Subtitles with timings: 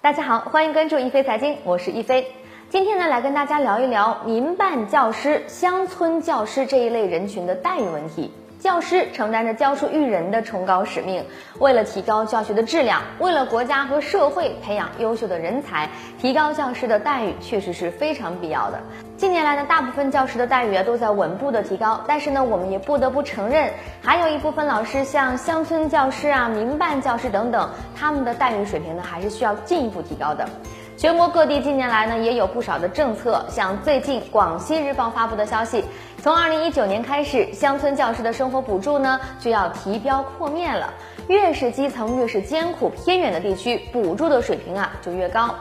[0.00, 2.24] 大家好，欢迎关注一飞财经，我是一飞。
[2.70, 8.30] 今天呢，来跟大家聊一聊民办教师、乡村教师这一类人群的待遇问题。
[8.58, 11.24] 教师承担着教书育人的崇高使命，
[11.60, 15.88] 为了提高教学的质量，为了国家和社会培养优秀的人才，
[16.20, 18.80] 提高教师的待遇确实是非常必要的。
[19.16, 23.70] 近年来呢，大部分教师的待遇啊都在稳步的提高，但是呢，我们也不得不承认，
[24.02, 30.48] 还有一部分老师，像乡村教师啊、民办教师等等，他们的待遇水平呢还是需要进一步提高的。
[30.96, 35.84] 全国各地近年来呢，也有不少的政策，像最近广西日报发布的消息，
[36.20, 40.92] 从二零一九年开始，乡村教师的生活补助呢就要提标扩面了。
[41.28, 45.54] 越是基层、越是艰苦偏远的地区，补助的水平啊就越高。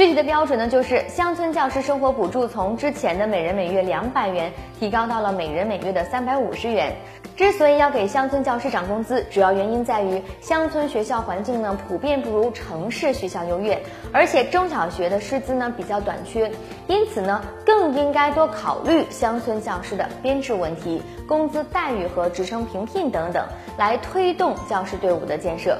[0.00, 6.96] 具体的标准呢，就是乡村教师生活补助从之前的每人每月两百元，提高到了每人每月的三百五十元。
[7.36, 13.78] 之所以要给乡村教师涨工资，主要原因在于乡村学校环境呢普遍不如城市学校优越，
[14.10, 16.50] 而且中小学的师资呢比较短缺，
[16.86, 25.78] 因此呢更应该多考虑乡村教师的编制问题、工资待遇和职称评聘等等，来推动教师队伍的建设。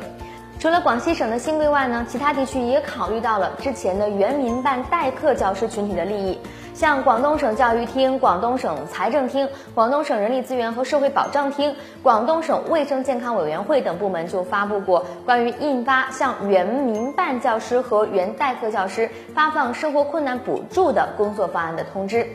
[0.60, 6.38] 除了广西省的新规外呢，其他地区也考虑到了之前的原民办代课教师群体的利益。
[6.74, 22.28] 像广东省教育厅、广东省财政厅、广东省人力资源和社会保障厅、广东省卫生健康委员会等部门就发布过关于印发向原民办教师和原代课教师发放生活困难补助的工作方案的通知。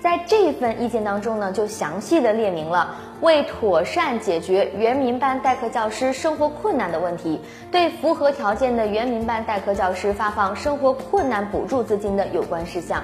[0.00, 7.40] 在这份意见当中呢，就详细的列明了为妥善解决原民办代课教师生活困难的问题，
[7.72, 13.02] 对符合条件的原民办代课教师发放生活困难补助资金的有关事项。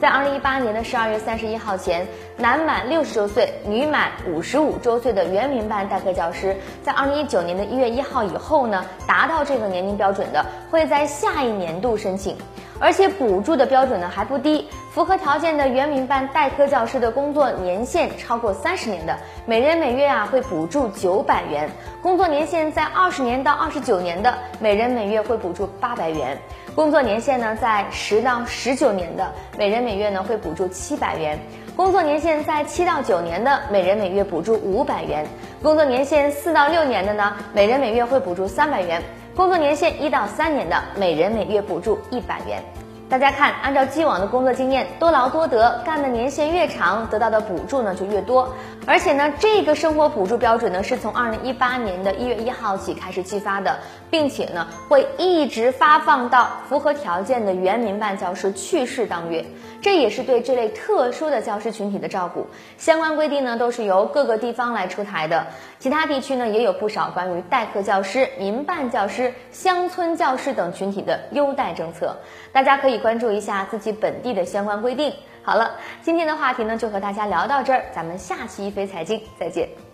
[0.00, 12.36] 在二零一八年的十二月三十一号前，男满六十周岁、女满五十五周岁的原民办代课教师，在二零一九年的一月一号以后呢，达到这个年龄标准的，会在下一年度申请。
[12.80, 19.16] 而且补助的标准呢还不低，符合条件的原民办代课教师的工作年限超过三十年的，
[19.46, 21.68] 每人每月啊会补助九百元；
[22.00, 26.38] 工作年限在二十年到二十九年的，每人每月会补助八百元。
[26.74, 31.36] 工作年限呢在十到十九年的，每人每月呢会补助七百元；
[31.74, 35.24] 工作年限在七到九年的，每人每月补助五百元；
[35.60, 39.00] 工作年限四到六年的呢，每人每月会补助三百元；
[39.38, 42.60] 工作年限一到三年的，每人每月补助一百元。
[43.08, 48.52] 大家看，按照既往的工作经验，多劳多得，干的年限越长，得到的补助呢就越多。
[48.86, 53.78] 而且呢，这个生活补助标准呢是从二零一八年的一月一号起开始计发的，
[54.10, 59.42] 并且呢会一直发放到符合条件的原民办教师去世当月。
[59.80, 62.46] 这也是对这类特殊的教师群体的照顾。
[62.76, 65.46] 相关规定呢都是由各个地方来出台的，
[65.78, 72.14] 其他地区呢也有不少关于代课教师、民办教师、乡村教师等群体的优待政策，
[72.52, 72.97] 大家可以。
[72.98, 75.12] 关注一下自己本地的相关规定。
[75.42, 75.70] 好了，
[76.02, 79.87] 今天的话题呢就和大家聊到这儿，咱们下期一飞财经再见。